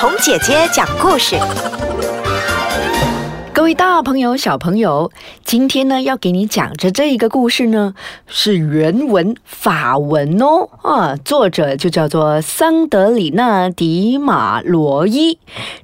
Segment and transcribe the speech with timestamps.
[0.00, 1.36] 童姐姐讲故事。
[3.52, 5.12] 各位大朋友、小朋友，
[5.44, 7.92] 今天呢要给你讲的这一个故事呢，
[8.26, 15.38] 是原文法文哦啊，作者就叫做桑德里娜·迪马罗伊。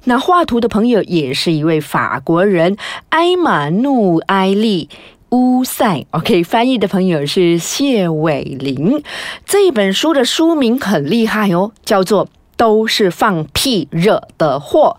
[0.05, 2.75] 那画图的朋友也是一位法国人，
[3.09, 4.89] 埃马努埃利。
[5.29, 9.03] 乌塞，OK，翻译的朋友是谢伟林。
[9.45, 12.27] 这本书的书名很厉害哦，叫做。
[12.57, 14.97] 都是放屁惹的祸，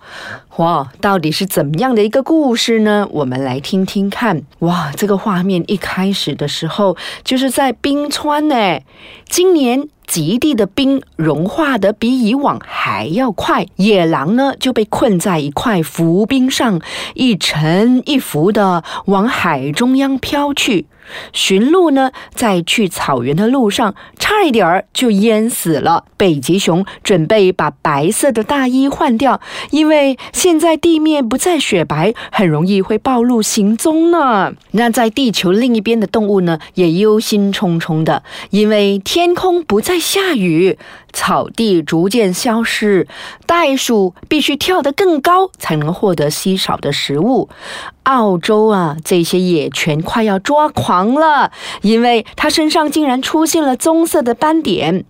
[0.56, 0.90] 哇！
[1.00, 3.06] 到底是怎么样的一个故事呢？
[3.10, 4.42] 我们来听听看。
[4.60, 8.80] 哇，这个画面一开始的时候就是在冰川呢。
[9.28, 16.80] 今年极地的冰融化的比以往还要快，野狼呢就被困在一块浮冰上，
[17.14, 20.86] 一沉一浮的往海中央飘去。
[21.32, 26.04] 驯鹿呢，在去草原的路上，差一点儿就淹死了。
[26.18, 29.40] 北极熊准备把白色的大衣换掉，
[29.70, 34.52] 因为现在地面不再雪白，很容易会暴露行踪呢。
[34.72, 40.78] 那在地球另一边的动物呢，也忧心忡忡的，因为天空不再下雨。
[41.10, 43.08] 草地逐渐消失，
[43.46, 47.48] 袋鼠必须跳得更高才能获得稀少的食物。
[48.02, 55.06] 澳洲啊，这些野犬快要抓狂了，因为它身上竟然出现了棕色的斑点。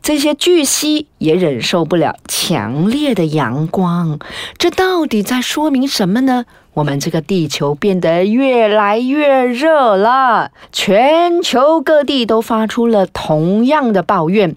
[0.00, 4.20] 这些巨蜥也忍受不了强烈的阳光，
[4.56, 6.46] 这到底在说明什么呢？
[6.74, 14.56] 我们这个地球变得越来越热了，全球各地都发出了同样的抱怨。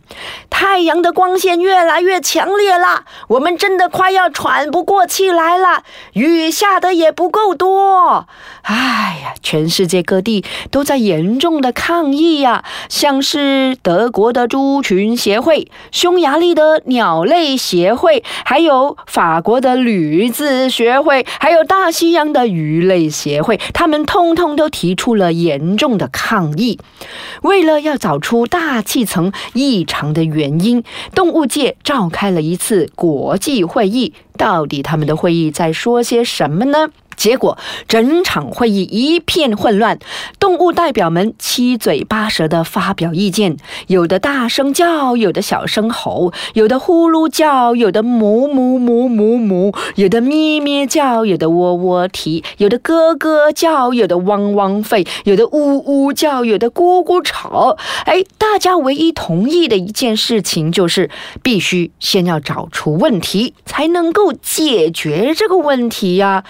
[0.49, 5.83] 太阳的光线越来越强烈了，我们真的快要喘不过气来了。
[6.13, 8.27] 雨下的也不够多，
[8.61, 22.04] 哎呀，全世界各地都在严重的抗议呀，像是德国的猪群协会、匈牙利的鸟类协会，还有法国的驴子学会，还有大西。
[22.05, 26.77] 西洋的鱼类协会，他们通通都提出了严重的抗议。
[27.41, 30.83] 为了要找出大气层异常的原因，
[31.15, 34.13] 动物界召开了一次国际会议。
[34.38, 36.89] 到底他们的会议在说些什么呢？
[37.15, 39.97] 结果，整场会议一片混乱，
[40.39, 57.77] 动物代表们七嘴八舌地发表意见，有的大声叫，有的小声吼，有的呼噜叫，有的哞哞哞哞哞，有的咩咩叫，有的喔喔啼，有的咯咯叫，有的汪汪吠，有的呜呜叫，有的咕咕吵。
[58.05, 61.09] 哎，大家唯一同意的一件事情就是，
[61.41, 66.43] 必须先要找出问题，才能够解决这个问题呀。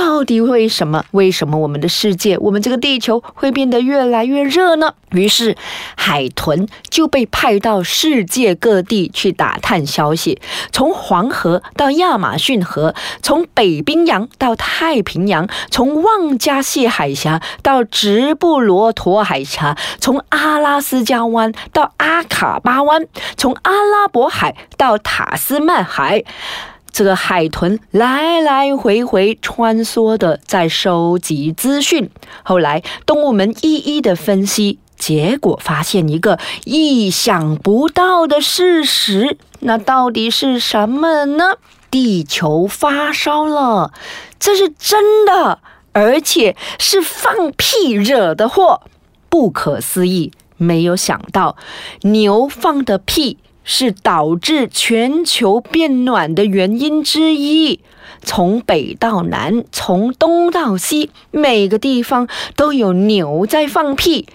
[0.00, 1.04] 到底为什么？
[1.10, 4.94] 为什么我们的世界，我们这个地球会变得越来越热呢？
[5.10, 5.58] 于是，
[5.94, 10.40] 海豚就被派到世界各地去打探消息，
[10.72, 23.06] 从黄河到亚马逊河，从北冰洋到太平洋，从旺加谢海峡到直布罗陀海峡，从阿拉斯加湾到阿卡巴湾，
[23.36, 26.24] 从阿拉伯海到塔斯曼海。
[26.92, 32.10] 这个海豚来来回回穿梭的在收集资讯，
[32.42, 41.56] 后来动物们一一的分析，结果发现一个意想不到的事实，那到底是什么呢？
[41.90, 43.92] 地球发烧了，
[44.38, 45.58] 这是真的，
[45.92, 48.82] 而且是放屁惹的祸，
[49.28, 50.32] 不可思议！
[50.56, 51.56] 没有想到
[52.02, 53.38] 牛放的屁。
[53.64, 57.80] 是导致全球变暖的原因之一。
[58.22, 64.26] 从北到南，从东到西，每个地方都有牛在放屁。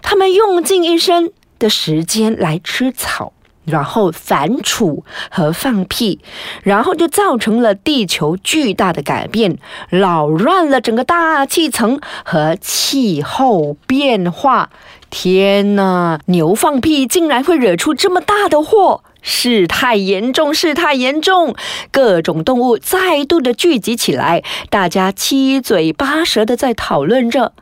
[0.00, 3.32] 它们用尽一生的时间来吃草，
[3.64, 6.20] 然后反刍和放屁，
[6.62, 14.70] 然后就造成了地球巨大的改变，扰乱了整个大气层和气候变化。
[15.14, 16.18] 天哪！
[16.24, 21.54] 牛放屁竟然会惹出这么大的祸，事态严重，事态严重！
[21.90, 27.52] 各种动物再度的聚集起来，大家七嘴八舌的在讨论着。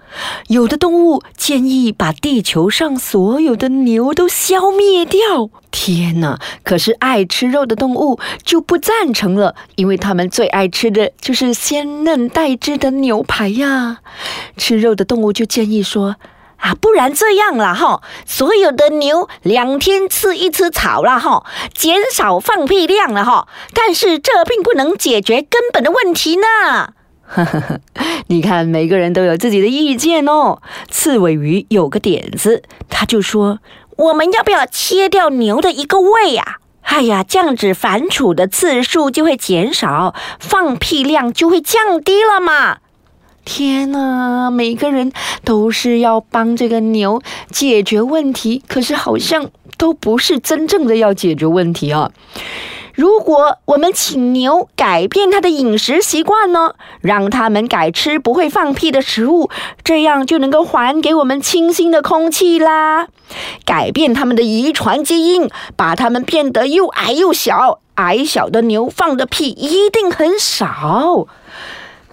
[0.46, 5.50] 有的动物建议把地球上所有的牛都消灭掉。
[5.72, 6.38] 天哪！
[6.62, 13.98] 可是爱吃肉的动物就不赞成了，因为他们最爱吃的就是鲜嫩带汁的牛排呀。
[14.56, 16.14] 吃肉的动物就建议说。
[16.60, 23.48] 啊，不然这样了哈，所有的牛两天吃一次草了哈，减少放屁量了哈。
[23.74, 26.92] 但是这并不能解决根本的问题呢。
[28.26, 30.60] 你看，每个人都有自己的意见哦。
[30.90, 33.60] 刺尾鱼有个点子，他就说：
[33.96, 36.56] 我们要不要切掉牛的一个胃呀？
[36.82, 42.78] 哎呀，这样子反刍的次数就会减少，放屁量就会降低了嘛。
[43.44, 45.12] 天哪，每个人
[45.44, 47.20] 都是要帮这个牛
[47.50, 52.10] 解决问题，可是好像都不是真正的要解决问题啊。
[52.94, 59.48] 如果我们请牛改变它的饮食习惯呢，让它们改吃不会放屁的食物，
[59.82, 63.08] 这样就能够还给我们清新的空气啦。
[63.64, 71.26] 改变它们的遗传基因，把它们变得又矮又小，矮小的牛放的屁一定很少。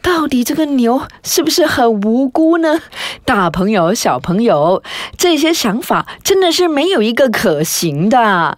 [0.08, 2.80] 到底这个牛是不是很无辜呢？
[3.26, 4.82] 大朋友、小朋友，
[5.18, 8.58] 这些想法真的是没有一个可行的。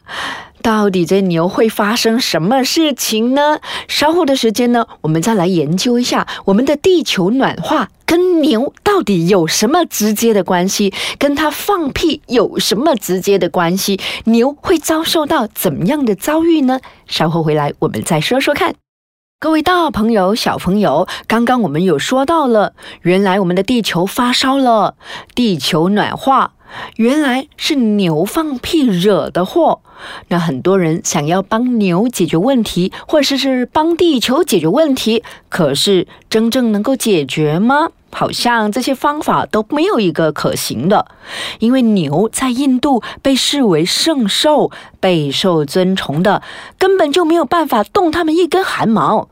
[0.62, 3.58] 到底这牛会发生什么事情呢？
[3.88, 14.00] 稍后的时间呢，我们再来研究一下我们的地球暖化跟牛到底有什么直接的关系，跟它放屁有什么直接的关系？
[14.26, 16.80] 牛会遭受到怎么样的遭遇呢？
[17.08, 18.76] 稍后回来我们再说说看。
[19.42, 24.96] 各位大朋友、小朋友，刚刚我们有说到了，原来我们的地球发烧了，
[25.34, 26.56] 地球暖化，
[26.96, 29.82] 原来是牛放屁惹的祸。
[30.30, 37.90] 那很多人想要帮牛解决问题，或者是帮地球解决问题，可是真正能够解决吗？
[38.12, 41.06] 好像这些方法都没有一个可行的，
[41.60, 46.42] 因为牛在印度被视为圣兽，备受尊崇的，
[46.80, 49.30] 根本就没有办法动它们一根汗毛。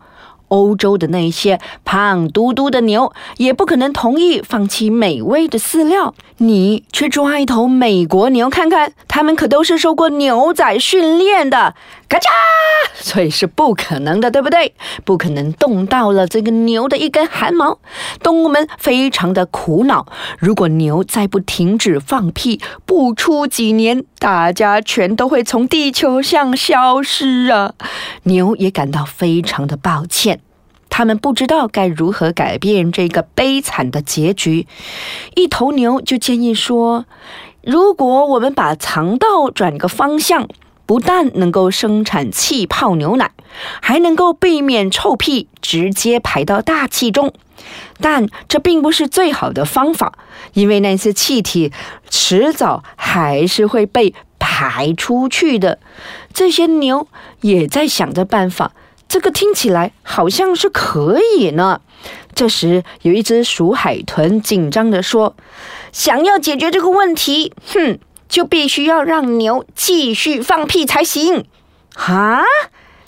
[0.49, 6.13] 欧洲的那些胖嘟嘟的牛也不可能同意放弃美味的饲料。
[6.37, 11.73] 你去抓一头美国牛看看，它们可都是受过牛仔训练的，
[12.07, 12.25] 嘎嚓，
[12.93, 14.73] 所以是不可能的，对不对？
[15.03, 17.79] 不可能动到了这个牛的一根汗毛。
[18.21, 20.05] 动物们非常的苦恼，
[20.37, 27.73] 如果牛再不停止放屁，不出几年，大家全都会从地球上消失啊！
[28.23, 30.39] 牛也感到非常的抱歉。
[30.89, 34.65] 他们不知道该如何改变这个悲惨的结局。
[35.35, 37.05] 一头牛就建议说
[37.61, 40.47] ：“如果我们把肠道转个方向，
[40.87, 43.29] 不但能够生产气泡牛奶，
[43.79, 47.31] 还能够避免臭屁直接排到大气中。
[47.99, 50.13] 但这并不是最好的方法，
[50.53, 51.71] 因为那些气体
[52.09, 55.79] 迟早还是会被排出去的。”
[56.33, 57.07] 这些牛
[57.41, 58.71] 也在想着办法。
[59.09, 61.81] 这个听起来好像是可以呢。
[62.35, 65.35] 这时，有一只鼠海豚紧张地说
[65.91, 67.97] ：“想要解决这个问题，哼，
[68.27, 71.45] 就必须要让牛继续放屁才行。”
[71.95, 72.43] 哈！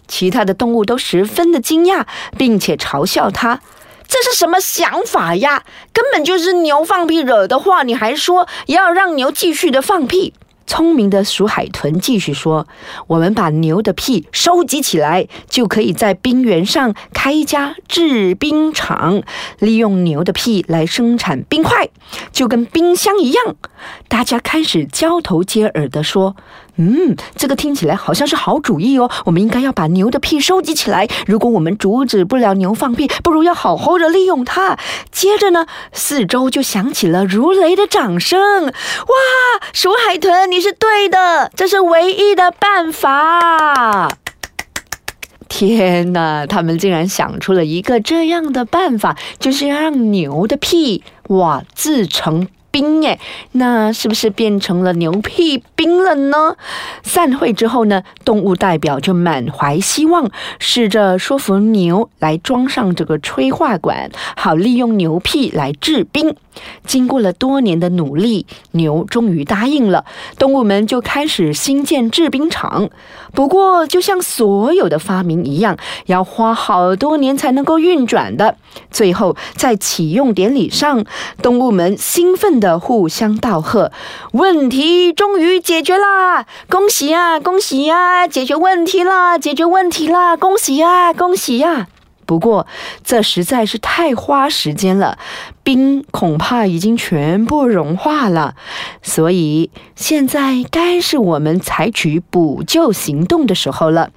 [0.07, 2.05] 其他的动物都十分的惊讶，
[2.35, 3.61] 并且嘲笑他
[4.09, 5.63] ：“这是什么想法呀？
[5.93, 10.33] 根本就是牛放屁惹的祸，你还说要让牛继续的放屁？”
[10.69, 12.67] 聪明的鼠海豚继续说
[13.07, 19.23] ：“我们把牛的屁收集起来，就可以在冰原上开一家制冰厂，
[19.57, 21.89] 利用牛的屁来生产冰块，
[22.31, 23.55] 就跟冰箱一样。”
[24.07, 26.35] 大家开始交头接耳地说。
[26.81, 29.11] 嗯，这个听起来好像是好主意哦。
[29.25, 31.09] 我们应该要把牛的屁收集起来。
[31.27, 34.79] 如果我们阻止不了牛放屁，不如要好好的利用它。
[35.11, 38.65] 接着呢，四周就响起了如雷的掌声。
[38.67, 38.71] 哇，
[39.73, 44.07] 鼠海豚，你是对的，这是唯一的办法。
[45.49, 52.47] 天哪，他们竟然想出了一个这样的办法，就是要让牛的屁哇制成。
[52.71, 53.19] 冰哎，
[53.53, 56.55] 那是不是变成了牛屁冰了呢？
[57.03, 66.35] 散会之后呢，动物代表就满怀希望，试着说服牛来装上这个催化管，好利用牛屁来制冰。
[66.85, 70.05] 经过了多年的努力，牛终于答应了。
[70.37, 72.89] 动物们就开始新建制冰厂。
[73.33, 78.55] 不过，就像所有的发明一样，要花好多年才能够运转的。
[78.89, 81.05] 最后，在启用典礼上，
[81.41, 83.91] 动物们兴奋地互相道贺
[84.33, 86.45] ：“问题终于解决啦！
[86.67, 88.27] 恭喜呀，恭喜呀！
[88.27, 90.35] 解决问题啦，解决问题啦！
[90.35, 91.87] 恭喜呀，恭喜呀！”
[92.29, 92.67] 不过，
[93.03, 95.17] 这实在是太花时间了，
[95.63, 98.53] 冰恐怕已经全部融化了，
[99.01, 104.11] 所以现在该是我们采取补救行动的时候了。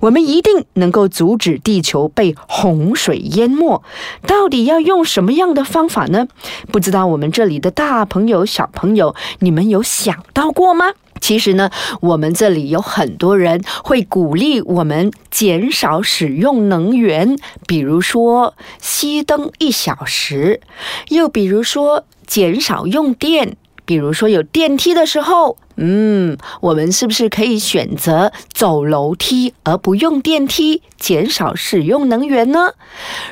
[0.00, 3.82] 我们一定能够阻止地球被洪水淹没。
[4.26, 6.26] 到底要用什么样的方法呢？
[6.72, 10.94] 不知道我们这里的大朋友、小朋友，你们有想到过吗？
[11.20, 11.70] 其实呢，
[12.00, 20.60] 我们这里有很多人会鼓励我们减少使用能源，比如说熄灯一小时，
[21.08, 32.72] 又比如说减少用电，比如说有电梯的时候嗯，我们是不是可以选择走楼梯而不用电梯，减少使用能源呢？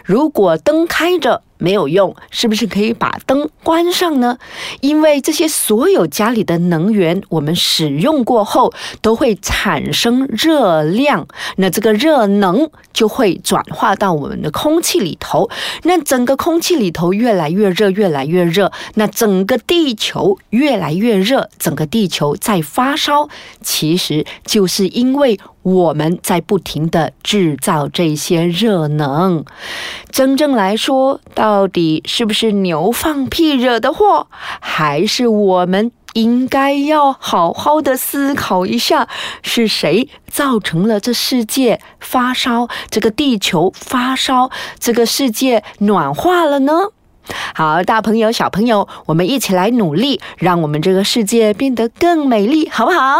[0.05, 4.39] 如果灯开着，没有用，是不是可以把灯关上呢？
[4.81, 11.27] 因为这些所有家里的能源，我们使用过后都会产生热量，
[11.57, 15.49] 那这个热能就会转化到我们的空气里头，
[15.85, 23.29] 那整个空气里头越来越热，越来越热，那整个地球越来越热，整个地球在发烧，
[23.61, 25.39] 其实就是因为。
[25.63, 29.45] 我们在不停的制造这些热能，
[30.13, 34.29] 真正来说，到底是不是牛放屁惹的祸，
[34.61, 39.09] 还是我们应该要好好的思考一下，
[39.43, 46.75] 是谁造成了这世界发烧，这个地球发烧，这个世界暖化了呢？
[47.55, 53.19] 好，大朋友、小朋友，我们一起来努力，让我们这个世界变得更美丽，好不好？